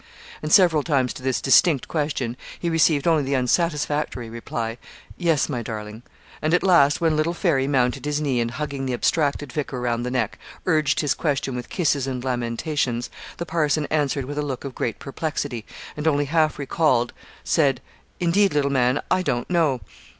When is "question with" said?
11.13-11.69